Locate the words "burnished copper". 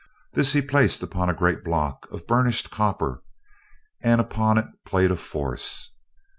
2.25-3.21